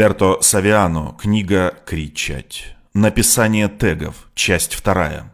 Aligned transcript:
Роберто 0.00 0.38
Савиано, 0.40 1.14
книга 1.20 1.74
«Кричать». 1.84 2.74
Написание 2.94 3.68
тегов, 3.68 4.30
часть 4.34 4.72
вторая. 4.72 5.30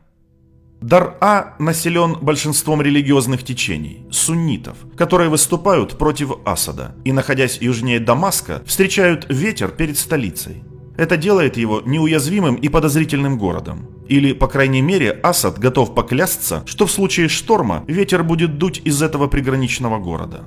Дар-А 0.81 1.55
населен 1.61 2.15
большинством 2.21 2.83
религиозных 2.83 3.45
течений, 3.45 4.05
суннитов, 4.11 4.77
которые 4.97 5.31
выступают 5.31 5.97
против 5.97 6.33
Асада 6.45 6.97
и, 7.05 7.13
находясь 7.13 7.59
южнее 7.61 8.01
Дамаска, 8.01 8.61
встречают 8.67 9.27
ветер 9.29 9.69
перед 9.69 9.97
столицей. 9.99 10.65
Это 10.99 11.17
делает 11.17 11.57
его 11.57 11.81
неуязвимым 11.87 12.57
и 12.57 12.69
подозрительным 12.69 13.39
городом. 13.39 13.89
Или, 14.09 14.33
по 14.33 14.49
крайней 14.49 14.83
мере, 14.83 15.13
Асад 15.23 15.61
готов 15.61 15.95
поклясться, 15.95 16.65
что 16.67 16.87
в 16.87 16.91
случае 16.91 17.29
шторма 17.29 17.85
ветер 17.87 18.25
будет 18.25 18.59
дуть 18.59 18.83
из 18.85 19.01
этого 19.01 19.29
приграничного 19.29 20.01
города. 20.01 20.43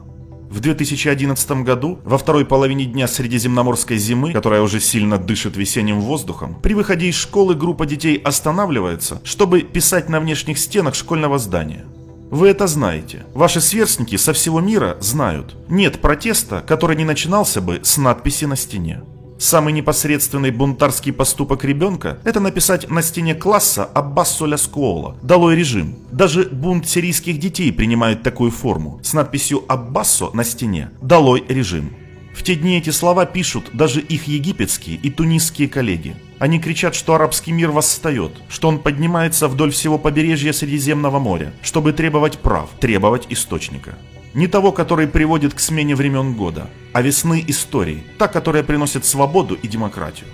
В 0.50 0.61
2011 0.61 1.52
году, 1.63 2.00
во 2.04 2.18
второй 2.18 2.43
половине 2.43 2.86
дня 2.86 3.07
средиземноморской 3.07 3.98
зимы, 3.98 4.34
которая 4.34 4.61
уже 4.61 4.79
сильно 4.79 5.20
дышит 5.20 5.55
весенним 5.55 6.02
воздухом, 6.02 6.59
при 6.62 6.73
выходе 6.73 7.07
из 7.07 7.16
школы 7.16 7.53
группа 7.53 7.85
детей 7.85 8.17
останавливается, 8.17 9.21
чтобы 9.23 9.62
писать 9.62 10.09
на 10.09 10.20
внешних 10.20 10.57
стенах 10.57 10.95
школьного 10.95 11.38
здания. 11.38 11.85
Вы 12.31 12.48
это 12.49 12.66
знаете. 12.66 13.26
Ваши 13.35 13.62
сверстники 13.62 14.16
со 14.16 14.34
всего 14.34 14.59
мира 14.59 14.98
знают. 14.99 15.55
Нет 15.67 16.02
протеста, 16.02 16.63
который 16.66 16.95
не 16.95 17.05
начинался 17.05 17.62
бы 17.62 17.79
с 17.84 17.98
надписи 17.98 18.45
на 18.45 18.55
стене. 18.55 19.04
Самый 19.39 19.71
непосредственный 19.71 20.52
бунтарский 20.52 21.13
поступок 21.13 21.63
ребенка– 21.63 22.20
это 22.25 22.41
написать 22.41 22.89
на 22.89 23.02
стене 23.02 23.35
класса 23.35 23.85
«Аббассо 23.85 24.45
ля 24.45 24.57
скуола»– 24.57 25.15
«Долой 25.21 25.55
режим». 25.55 25.95
Даже 26.12 26.43
бунт 26.43 26.89
сирийских 26.89 27.39
детей 27.39 27.71
принимает 27.71 28.21
такую 28.21 28.52
форму 28.52 28.99
с 29.02 29.13
надписью 29.13 29.63
«Аббассо» 29.70 30.29
на 30.34 30.43
стене 30.43 30.91
«Долой 31.02 31.45
режим». 31.48 31.95
В 32.35 32.43
те 32.43 32.55
дни 32.55 32.77
эти 32.77 32.89
слова 32.89 33.25
пишут 33.25 33.70
даже 33.71 34.02
их 34.02 34.27
египетские 34.27 34.98
и 34.98 35.09
тунисские 35.09 35.70
коллеги. 35.70 36.17
Они 36.37 36.59
кричат, 36.59 36.93
что 36.93 37.15
арабский 37.15 37.53
мир 37.53 37.71
восстает, 37.71 38.34
что 38.49 38.68
он 38.68 38.79
поднимается 38.79 39.48
вдоль 39.48 39.71
всего 39.71 39.98
побережья 39.98 40.51
Средиземного 40.51 41.20
моря, 41.20 41.53
чтобы 41.62 41.93
требовать 41.93 42.40
прав, 42.40 42.70
требовать 42.81 43.27
источника. 43.29 43.98
Не 44.34 44.48
того, 44.48 44.72
который 44.72 45.08
приводит 45.08 45.54
к 45.54 45.60
смене 45.60 45.96
времен 45.96 46.35
года, 46.35 46.68
а 46.94 47.02
весны 47.02 47.44
истории, 47.48 48.04
та, 48.18 48.27
которая 48.27 48.63
приносит 48.63 49.05
свободу 49.05 49.55
и 49.55 49.68
демократию. 49.68 50.27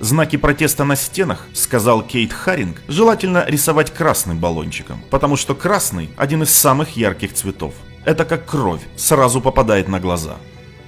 Знаки 0.00 0.36
протеста 0.36 0.84
на 0.84 0.96
стенах, 0.96 1.46
сказал 1.54 2.02
Кейт 2.02 2.32
Харинг, 2.32 2.82
желательно 2.86 3.44
рисовать 3.46 3.92
красным 3.92 4.38
баллончиком, 4.38 5.02
потому 5.10 5.36
что 5.36 5.54
красный– 5.54 6.10
один 6.16 6.42
из 6.42 6.50
самых 6.50 6.96
ярких 6.96 7.32
цветов. 7.32 7.74
Это 8.04 8.24
как 8.24 8.46
кровь, 8.46 8.80
сразу 8.96 9.40
попадает 9.40 9.88
на 9.88 9.98
глаза. 9.98 10.36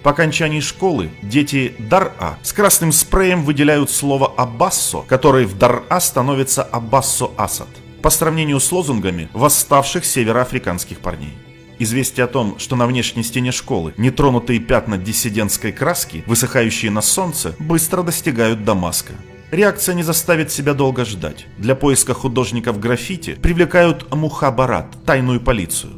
По 0.02 0.12
окончании 0.12 0.60
школы 0.60 1.10
дети 1.22 1.74
Дар-А 1.78 2.38
с 2.42 2.52
красным 2.52 2.92
спреем 2.92 3.44
выделяют 3.44 3.90
слово 3.90 4.32
«Абассо», 4.36 5.02
которое 5.02 5.46
в 5.46 5.58
Дар-А 5.58 6.00
становится 6.00 6.62
«Абассо 6.62 7.32
Асад», 7.36 7.68
по 8.00 8.10
сравнению 8.10 8.60
с 8.60 8.72
лозунгами 8.72 9.28
восставших 9.34 10.04
североафриканских 10.04 11.00
парней. 11.00 11.36
Известие 11.82 12.24
о 12.24 12.28
том, 12.28 12.58
что 12.58 12.76
на 12.76 12.86
внешней 12.86 13.22
стене 13.22 13.52
школы 13.52 13.94
нетронутые 13.96 14.60
пятна 14.60 14.98
диссидентской 14.98 15.72
краски, 15.72 16.22
высыхающие 16.26 16.90
на 16.90 17.00
солнце, 17.00 17.56
быстро 17.58 18.02
достигают 18.02 18.66
Дамаска. 18.66 19.14
Реакция 19.50 19.94
не 19.94 20.02
заставит 20.02 20.52
себя 20.52 20.74
долго 20.74 21.06
ждать. 21.06 21.46
Для 21.56 21.74
поиска 21.74 22.12
художников 22.12 22.78
граффити 22.78 23.32
привлекают 23.32 24.14
Мухабарат, 24.14 24.94
тайную 25.06 25.40
полицию. 25.40 25.92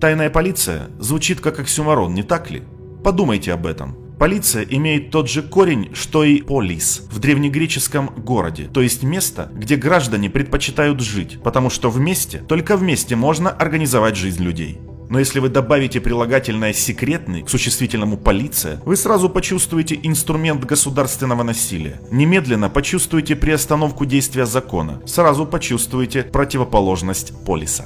Тайная 0.00 0.30
полиция 0.30 0.88
звучит 0.98 1.40
как 1.42 1.60
оксюмарон, 1.60 2.14
не 2.14 2.22
так 2.22 2.50
ли? 2.50 2.62
Подумайте 3.04 3.52
об 3.52 3.66
этом. 3.66 3.94
Полиция 4.18 4.64
имеет 4.64 5.10
тот 5.10 5.28
же 5.28 5.42
корень, 5.42 5.90
что 5.92 6.24
и 6.24 6.40
полис 6.40 7.02
в 7.10 7.18
древнегреческом 7.18 8.06
городе, 8.16 8.70
то 8.72 8.80
есть 8.80 9.02
место, 9.02 9.50
где 9.52 9.76
граждане 9.76 10.30
предпочитают 10.30 11.00
жить, 11.00 11.38
потому 11.44 11.68
что 11.68 11.90
вместе, 11.90 12.38
только 12.38 12.78
вместе 12.78 13.16
можно 13.16 13.50
организовать 13.50 14.16
жизнь 14.16 14.42
людей. 14.42 14.80
Но 15.08 15.18
если 15.18 15.38
вы 15.38 15.48
добавите 15.48 16.00
прилагательное 16.00 16.72
«секретный» 16.72 17.42
к 17.42 17.48
существительному 17.48 18.16
«полиция», 18.16 18.80
вы 18.84 18.96
сразу 18.96 19.28
почувствуете 19.28 19.98
инструмент 20.02 20.64
государственного 20.64 21.42
насилия. 21.42 22.00
Немедленно 22.10 22.68
почувствуете 22.68 23.36
приостановку 23.36 24.04
действия 24.04 24.46
закона. 24.46 25.00
Сразу 25.06 25.46
почувствуете 25.46 26.22
противоположность 26.22 27.32
полиса. 27.44 27.84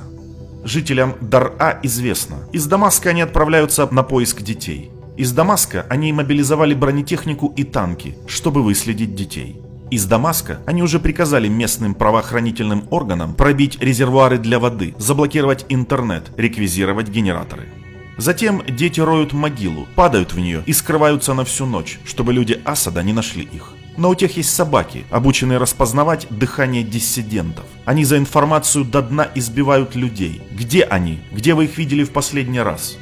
Жителям 0.65 1.15
Дар-А 1.21 1.81
известно. 1.83 2.49
Из 2.53 2.67
Дамаска 2.67 3.11
они 3.11 3.23
отправляются 3.23 3.89
на 3.91 4.03
поиск 4.03 4.43
детей. 4.43 4.91
Из 5.17 5.33
Дамаска 5.33 5.87
они 5.89 6.13
мобилизовали 6.13 6.75
бронетехнику 6.75 7.53
и 7.57 7.65
танки, 7.65 8.17
чтобы 8.27 8.63
выследить 8.63 9.15
детей. 9.15 9.61
Из 9.91 10.07
Дамаска 10.07 10.61
они 10.67 10.85
уже 10.85 11.01
приказали 11.01 11.49
местным 11.49 11.95
правоохранительным 11.95 12.85
органам 12.91 13.35
пробить 13.35 13.79
резервуары 13.81 14.39
для 14.39 14.61
воды, 14.61 14.95
заблокировать 14.99 15.67
интернет, 15.69 16.31
реквизировать 16.37 17.09
генераторы. 17.09 17.69
Затем 18.17 18.63
дети 18.69 19.01
роют 19.01 19.33
могилу, 19.33 19.89
падают 19.97 20.33
в 20.33 20.39
нее 20.39 20.63
и 20.65 20.73
скрываются 20.73 21.35
на 21.35 21.45
всю 21.45 21.67
ночь, 21.67 21.99
чтобы 22.05 22.33
люди 22.33 22.61
Асада 22.65 23.03
не 23.03 23.13
нашли 23.13 23.43
их. 23.43 23.73
Но 23.97 24.11
у 24.11 24.15
тех 24.15 24.37
есть 24.37 24.55
собаки, 24.55 25.05
обученные 25.11 25.59
распознавать 25.59 26.29
дыхание 26.31 26.85
диссидентов. 26.85 27.65
Они 27.85 28.05
за 28.05 28.17
информацию 28.19 28.85
до 28.85 29.03
дна 29.03 29.29
избивают 29.35 29.97
людей. 29.97 30.41
Где 30.53 30.85
они? 30.85 31.19
Где 31.33 31.55
вы 31.55 31.65
их 31.65 31.77
видели 31.77 32.05
в 32.05 32.13
последний 32.13 32.61
раз? 32.61 32.97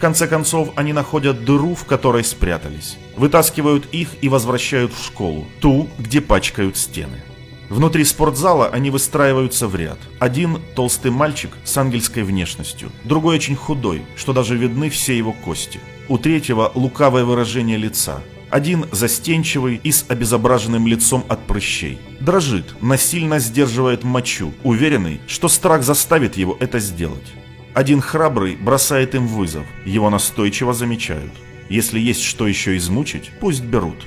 Конце 0.00 0.26
концов, 0.26 0.70
они 0.74 0.92
находят 0.92 1.44
дыру, 1.44 1.76
в 1.76 1.84
которой 1.84 2.24
спрятались. 2.24 2.98
Вытаскивают 3.16 3.86
их 3.92 4.08
и 4.20 4.28
возвращают 4.28 4.92
в 4.92 5.04
школу, 5.04 5.46
ту, 5.60 5.88
где 5.98 6.20
пачкают 6.20 6.76
стены. 6.76 7.22
Внутри 7.68 8.04
спортзала 8.04 8.66
они 8.66 8.90
выстраиваются 8.90 9.68
в 9.68 9.76
ряд. 9.76 9.98
Один 10.18 10.58
толстый 10.74 11.12
мальчик 11.12 11.56
с 11.62 11.76
ангельской 11.76 12.24
внешностью, 12.24 12.90
другой 13.04 13.36
очень 13.36 13.54
худой, 13.54 14.02
что 14.16 14.32
даже 14.32 14.56
видны 14.56 14.90
все 14.90 15.16
его 15.16 15.32
кости. 15.32 15.78
У 16.08 16.18
третьего 16.18 16.72
лукавое 16.74 17.24
выражение 17.24 17.78
лица. 17.78 18.22
Один 18.50 18.86
застенчивый 18.90 19.80
и 19.80 19.92
с 19.92 20.04
обезображенным 20.08 20.88
лицом 20.88 21.24
от 21.28 21.46
прыщей. 21.46 22.00
Дрожит, 22.18 22.74
насильно 22.82 23.38
сдерживает 23.38 24.02
мочу, 24.02 24.52
уверенный, 24.64 25.20
что 25.28 25.48
страх 25.48 25.84
заставит 25.84 26.36
его 26.36 26.56
это 26.58 26.80
сделать. 26.80 27.32
Один 27.74 28.00
храбрый 28.00 28.56
бросает 28.56 29.14
им 29.14 29.26
вызов, 29.26 29.64
его 29.84 30.10
настойчиво 30.10 30.74
замечают. 30.74 31.32
Если 31.68 32.00
есть 32.00 32.22
что 32.22 32.48
еще 32.48 32.76
измучить, 32.76 33.30
пусть 33.40 33.62
берут. 33.62 34.06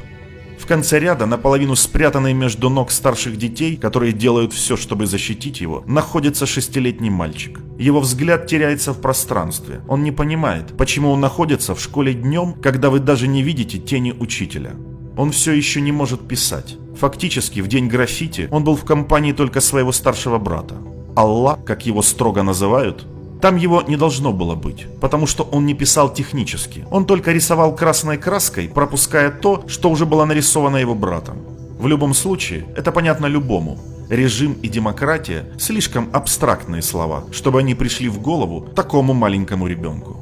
В 0.60 0.66
конце 0.66 1.00
ряда, 1.00 1.26
наполовину 1.26 1.76
спрятанный 1.76 2.34
между 2.34 2.70
ног 2.70 2.92
старших 2.92 3.38
детей, 3.38 3.76
которые 3.76 4.14
делают 4.14 4.54
все, 4.54 4.78
чтобы 4.78 5.06
защитить 5.06 5.60
его, 5.60 5.84
находится 5.88 6.46
шестилетний 6.46 7.10
мальчик. 7.10 7.60
Его 7.78 8.00
взгляд 8.00 8.48
теряется 8.48 8.94
в 8.94 9.02
пространстве. 9.02 9.82
Он 9.90 10.04
не 10.04 10.12
понимает, 10.12 10.78
почему 10.78 11.12
он 11.12 11.20
находится 11.20 11.76
в 11.76 11.82
школе 11.82 12.14
днем, 12.14 12.54
когда 12.62 12.90
вы 12.90 13.00
даже 13.00 13.28
не 13.28 13.44
видите 13.44 13.78
тени 13.78 14.14
учителя. 14.18 14.72
Он 15.18 15.32
все 15.32 15.52
еще 15.52 15.82
не 15.82 15.92
может 15.92 16.28
писать. 16.28 16.78
Фактически, 16.98 17.60
в 17.60 17.68
день 17.68 17.88
граффити 17.88 18.48
он 18.52 18.64
был 18.64 18.76
в 18.76 18.86
компании 18.86 19.34
только 19.34 19.60
своего 19.62 19.92
старшего 19.92 20.38
брата. 20.38 20.76
Аллах, 21.16 21.64
как 21.66 21.86
его 21.86 22.02
строго 22.02 22.42
называют, 22.42 23.06
там 23.44 23.58
его 23.58 23.82
не 23.82 23.98
должно 23.98 24.32
было 24.32 24.56
быть, 24.56 24.88
потому 25.02 25.28
что 25.28 25.44
он 25.44 25.66
не 25.66 25.74
писал 25.74 26.14
технически. 26.14 26.86
Он 26.92 27.06
только 27.06 27.34
рисовал 27.34 27.76
красной 27.76 28.18
краской, 28.18 28.70
пропуская 28.70 29.32
то, 29.32 29.66
что 29.68 29.90
уже 29.90 30.06
было 30.06 30.24
нарисовано 30.24 30.78
его 30.78 30.96
братом. 30.96 31.36
В 31.78 31.86
любом 31.88 32.14
случае, 32.14 32.66
это 32.78 32.94
понятно 32.94 33.26
любому. 33.26 33.78
Режим 34.10 34.54
и 34.64 34.70
демократия– 34.70 35.44
слишком 35.60 36.10
абстрактные 36.14 36.82
слова, 36.82 37.26
чтобы 37.34 37.60
они 37.60 37.76
пришли 37.76 38.08
в 38.08 38.22
голову 38.22 38.62
такому 38.62 39.14
маленькому 39.14 39.68
ребенку. 39.68 40.22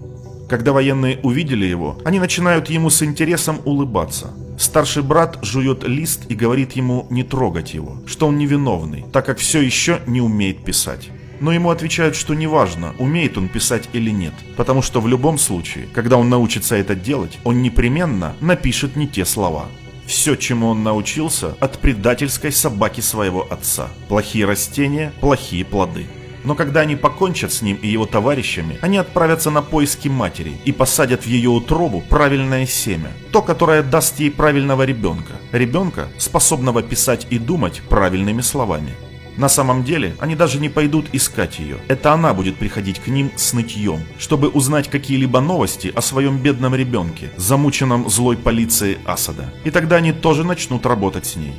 Когда 0.50 0.72
военные 0.72 1.20
увидели 1.22 1.66
его, 1.66 2.00
они 2.03 2.20
начинают 2.20 2.72
ему 2.72 2.90
с 2.90 3.03
интересом 3.03 3.59
улыбаться. 3.66 4.32
Старший 4.58 5.03
брат 5.03 5.38
жует 5.44 5.84
лист 5.88 6.22
и 6.29 6.34
говорит 6.34 6.72
ему 6.72 7.06
не 7.12 7.23
трогать 7.23 7.76
его, 7.76 7.97
что 8.08 8.26
он 8.26 8.40
невиновный, 8.40 9.06
так 9.14 9.28
как 9.28 9.38
все 9.38 9.62
еще 9.62 10.00
не 10.08 10.22
умеет 10.22 10.66
писать 10.66 11.12
но 11.41 11.52
ему 11.52 11.72
отвечают, 11.72 12.16
что 12.16 12.34
неважно, 12.34 12.93
умеет 12.99 13.38
он 13.38 13.49
писать 13.49 13.90
или 13.91 14.11
нет, 14.11 14.34
потому 14.55 14.82
что 14.82 15.02
в 15.02 15.08
любом 15.08 15.38
случае, 15.38 15.88
когда 15.93 16.17
он 16.17 16.29
научится 16.29 16.76
это 16.76 16.96
делать, 16.96 17.40
он 17.43 17.61
непременно 17.61 18.35
напишет 18.40 18.96
не 18.96 19.08
те 19.08 19.26
слова. 19.26 19.66
Все, 20.05 20.35
чему 20.35 20.67
он 20.67 20.84
научился, 20.84 21.55
от 21.59 21.79
предательской 21.79 22.52
собаки 22.52 23.02
своего 23.02 23.47
отца. 23.49 23.90
Плохие 24.08 24.46
растения, 24.46 25.14
плохие 25.20 25.66
плоды. 25.66 26.05
Но 26.43 26.55
когда 26.55 26.82
они 26.82 26.96
покончат 26.96 27.53
с 27.53 27.61
ним 27.61 27.78
и 27.82 27.87
его 27.87 28.05
товарищами, 28.05 28.78
они 28.82 28.97
отправятся 28.97 29.52
на 29.52 29.61
поиски 29.61 30.08
матери 30.08 30.53
и 30.66 30.72
посадят 30.72 31.23
в 31.23 31.28
ее 31.28 31.49
утробу 31.49 32.02
правильное 32.02 32.66
семя, 32.66 33.11
то, 33.32 33.41
которое 33.41 33.84
даст 33.84 34.20
ей 34.20 34.32
правильного 34.32 34.84
ребенка, 34.84 35.34
ребенка, 35.52 36.08
способного 36.17 36.82
писать 36.82 37.28
и 37.29 37.37
думать 37.37 37.82
правильными 37.87 38.41
словами. 38.41 38.96
На 39.41 39.49
самом 39.49 39.84
деле, 39.84 40.16
они 40.20 40.35
даже 40.35 40.59
не 40.59 40.70
пойдут 40.70 41.08
искать 41.14 41.58
ее. 41.58 41.78
Это 41.88 42.14
она 42.14 42.32
будет 42.35 42.58
приходить 42.58 42.99
к 42.99 43.08
ним 43.08 43.32
с 43.35 43.53
нытьем, 43.53 44.02
чтобы 44.20 44.49
узнать 44.49 44.88
какие-либо 44.88 45.40
новости 45.40 45.91
о 45.96 46.02
своем 46.02 46.38
бедном 46.38 46.76
ребенке, 46.76 47.32
замученном 47.38 48.08
злой 48.08 48.38
полицией 48.38 48.99
Асада. 49.03 49.52
И 49.64 49.72
тогда 49.72 49.96
они 49.96 50.11
тоже 50.11 50.43
начнут 50.43 50.85
работать 50.85 51.26
с 51.26 51.38
ней. 51.38 51.55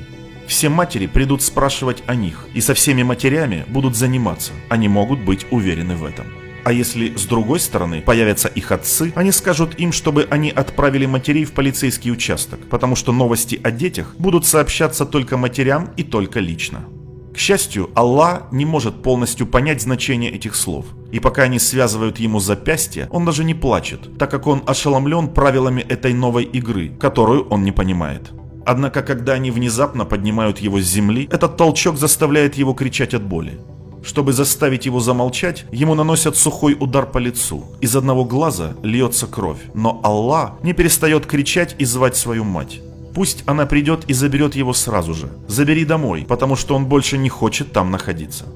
Все 0.47 0.69
матери 0.69 1.09
придут 1.09 1.43
спрашивать 1.43 2.05
о 2.07 2.15
них, 2.15 2.47
и 2.55 2.61
со 2.61 2.75
всеми 2.75 3.03
матерями 3.03 3.65
будут 3.67 3.97
заниматься. 3.97 4.53
Они 4.69 4.87
могут 4.87 5.19
быть 5.19 5.45
уверены 5.51 5.97
в 5.97 6.05
этом. 6.05 6.27
А 6.63 6.73
если 6.73 7.17
с 7.17 7.25
другой 7.25 7.59
стороны 7.59 8.01
появятся 8.01 8.47
их 8.47 8.71
отцы, 8.71 9.13
они 9.17 9.33
скажут 9.33 9.81
им, 9.81 9.91
чтобы 9.91 10.29
они 10.31 10.51
отправили 10.51 11.07
матерей 11.07 11.45
в 11.45 11.51
полицейский 11.51 12.13
участок, 12.13 12.61
потому 12.71 12.95
что 12.95 13.11
новости 13.11 13.61
о 13.65 13.73
детях 13.73 14.15
будут 14.19 14.47
сообщаться 14.47 15.05
только 15.05 15.37
матерям 15.37 15.91
и 15.97 16.05
только 16.05 16.39
лично. 16.39 16.85
К 17.35 17.39
счастью, 17.39 17.91
Аллах 17.95 18.53
не 18.53 18.67
может 18.67 19.03
полностью 19.03 19.47
понять 19.47 19.81
значение 19.81 20.31
этих 20.31 20.55
слов. 20.55 20.85
И 21.11 21.19
пока 21.19 21.45
они 21.45 21.59
связывают 21.59 22.19
ему 22.19 22.41
запястье, 22.41 23.09
он 23.11 23.25
даже 23.25 23.43
не 23.43 23.55
плачет, 23.55 24.19
так 24.19 24.31
как 24.31 24.47
он 24.47 24.63
ошеломлен 24.67 25.29
правилами 25.29 25.81
этой 25.81 26.13
новой 26.13 26.45
игры, 26.45 26.91
которую 27.01 27.49
он 27.49 27.65
не 27.65 27.73
понимает. 27.73 28.33
Однако, 28.67 29.03
когда 29.03 29.33
они 29.33 29.51
внезапно 29.51 30.05
поднимают 30.05 30.59
его 30.59 30.79
с 30.79 30.85
земли, 30.85 31.29
этот 31.33 31.57
толчок 31.57 31.97
заставляет 31.97 32.57
его 32.57 32.75
кричать 32.75 33.15
от 33.15 33.23
боли. 33.23 33.59
Чтобы 34.05 34.33
заставить 34.33 34.87
его 34.87 35.01
замолчать, 35.01 35.65
ему 35.73 35.95
наносят 35.95 36.37
сухой 36.37 36.77
удар 36.79 37.07
по 37.07 37.19
лицу. 37.19 37.65
Из 37.81 37.95
одного 37.97 38.25
глаза 38.25 38.75
льется 38.83 39.27
кровь, 39.27 39.61
но 39.75 40.01
Аллах 40.03 40.55
не 40.63 40.73
перестает 40.73 41.27
кричать 41.27 41.77
и 41.79 41.85
звать 41.85 42.17
свою 42.17 42.45
мать. 42.45 42.81
Пусть 43.15 43.43
она 43.47 43.67
придет 43.67 44.05
и 44.09 44.15
заберет 44.15 44.55
его 44.55 44.73
сразу 44.73 45.15
же. 45.15 45.29
Забери 45.49 45.85
домой, 45.85 46.25
потому 46.29 46.57
что 46.57 46.75
он 46.75 46.87
больше 46.87 47.19
не 47.19 47.29
хочет 47.29 47.73
там 47.73 47.91
находиться. 47.91 48.47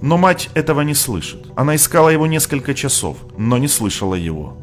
Но 0.00 0.16
мать 0.16 0.48
этого 0.54 0.82
не 0.82 0.94
слышит. 0.94 1.46
Она 1.56 1.74
искала 1.76 2.08
его 2.08 2.26
несколько 2.26 2.74
часов, 2.74 3.16
но 3.36 3.58
не 3.58 3.68
слышала 3.68 4.14
его. 4.14 4.56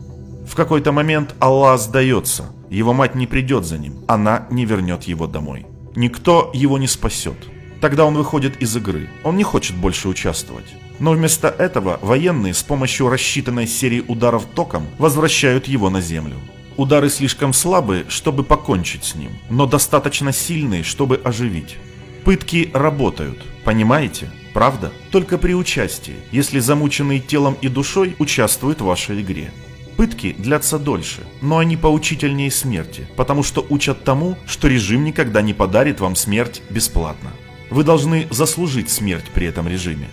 В 0.47 0.55
какой-то 0.55 0.91
момент 0.91 1.35
Аллах 1.39 1.79
сдается. 1.79 2.45
Его 2.69 2.93
мать 2.93 3.15
не 3.15 3.27
придет 3.27 3.65
за 3.65 3.77
ним. 3.77 4.03
Она 4.07 4.47
не 4.49 4.65
вернет 4.65 5.03
его 5.03 5.27
домой. 5.27 5.65
Никто 5.95 6.51
его 6.53 6.77
не 6.77 6.87
спасет. 6.87 7.37
Тогда 7.81 8.05
он 8.05 8.15
выходит 8.15 8.61
из 8.61 8.75
игры. 8.75 9.09
Он 9.23 9.37
не 9.37 9.43
хочет 9.43 9.75
больше 9.75 10.07
участвовать. 10.07 10.65
Но 10.99 11.11
вместо 11.11 11.49
этого 11.49 11.99
военные 12.01 12.53
с 12.53 12.63
помощью 12.63 13.09
рассчитанной 13.09 13.67
серии 13.67 14.03
ударов 14.07 14.45
током 14.55 14.87
возвращают 14.97 15.67
его 15.67 15.89
на 15.89 16.01
землю. 16.01 16.35
Удары 16.77 17.09
слишком 17.09 17.53
слабые, 17.53 18.05
чтобы 18.09 18.43
покончить 18.43 19.05
с 19.05 19.15
ним, 19.15 19.31
но 19.49 19.65
достаточно 19.65 20.33
сильные, 20.33 20.83
чтобы 20.83 21.21
оживить. 21.23 21.77
Пытки 22.25 22.69
работают, 22.73 23.45
понимаете? 23.63 24.29
Правда? 24.53 24.91
Только 25.11 25.37
при 25.37 25.53
участии, 25.53 26.15
если 26.31 26.59
замученный 26.59 27.19
телом 27.19 27.57
и 27.61 27.67
душой 27.67 28.15
участвует 28.19 28.81
в 28.81 28.85
вашей 28.85 29.21
игре. 29.21 29.51
Пытки 29.95 30.35
длятся 30.37 30.77
дольше, 30.77 31.21
но 31.41 31.59
они 31.59 31.77
поучительнее 31.77 32.51
смерти, 32.51 33.07
потому 33.15 33.43
что 33.43 33.65
учат 33.69 34.03
тому, 34.03 34.37
что 34.45 34.67
режим 34.67 35.05
никогда 35.05 35.41
не 35.41 35.53
подарит 35.53 36.01
вам 36.01 36.15
смерть 36.15 36.61
бесплатно. 36.69 37.31
Вы 37.69 37.83
должны 37.83 38.27
заслужить 38.31 38.89
смерть 38.89 39.25
при 39.33 39.47
этом 39.47 39.67
режиме. 39.67 40.09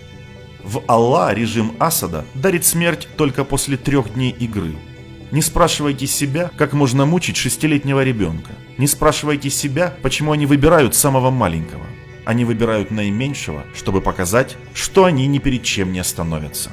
В 0.63 0.81
Аллах 0.87 1.33
режим 1.33 1.73
Асада 1.79 2.25
дарит 2.33 2.65
смерть 2.65 3.09
только 3.17 3.43
после 3.43 3.75
трех 3.75 4.13
дней 4.13 4.31
игры. 4.31 4.75
Не 5.33 5.41
спрашивайте 5.41 6.05
себя, 6.05 6.51
как 6.57 6.73
можно 6.73 7.07
мучить 7.07 7.37
шестилетнего 7.37 8.03
ребенка. 8.03 8.51
Не 8.77 8.85
спрашивайте 8.85 9.49
себя, 9.49 9.91
почему 10.03 10.31
они 10.31 10.45
выбирают 10.45 10.93
самого 10.93 11.31
маленького. 11.31 11.81
Они 12.23 12.45
выбирают 12.45 12.91
наименьшего, 12.91 13.63
чтобы 13.73 13.99
показать, 13.99 14.57
что 14.75 15.05
они 15.05 15.25
ни 15.25 15.39
перед 15.39 15.63
чем 15.63 15.91
не 15.91 15.97
остановятся. 15.97 16.69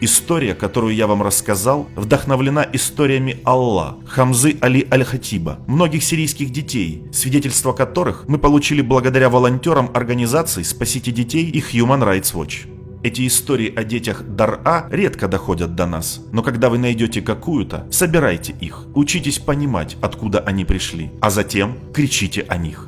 История, 0.00 0.54
которую 0.54 0.94
я 0.94 1.08
вам 1.08 1.20
рассказал, 1.20 1.88
вдохновлена 1.96 2.64
историями 2.72 3.40
Аллах, 3.42 3.96
Хамзы 4.06 4.56
Али 4.60 4.86
Аль-Хатиба, 4.92 5.58
многих 5.66 6.04
сирийских 6.04 6.50
детей, 6.50 7.02
свидетельства 7.12 7.72
которых 7.72 8.28
мы 8.28 8.38
получили 8.38 8.82
благодаря 8.82 9.28
волонтерам 9.28 9.90
организаций 9.94 10.64
«Спасите 10.64 11.10
детей» 11.10 11.50
и 11.50 11.58
Human 11.58 12.04
Rights 12.04 12.34
Watch. 12.34 12.77
Эти 13.08 13.26
истории 13.26 13.72
о 13.74 13.84
детях 13.84 14.22
Дар-А 14.22 14.86
редко 14.90 15.28
доходят 15.28 15.74
до 15.74 15.86
нас, 15.86 16.20
но 16.30 16.42
когда 16.42 16.68
вы 16.68 16.76
найдете 16.76 17.22
какую-то, 17.22 17.86
собирайте 17.90 18.52
их, 18.60 18.84
учитесь 18.94 19.38
понимать, 19.38 19.96
откуда 20.02 20.40
они 20.40 20.66
пришли, 20.66 21.10
а 21.22 21.30
затем 21.30 21.78
кричите 21.94 22.42
о 22.42 22.58
них. 22.58 22.86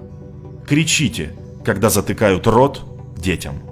Кричите, 0.69 1.35
когда 1.65 1.89
затыкают 1.89 2.47
рот 2.47 2.83
детям. 3.17 3.70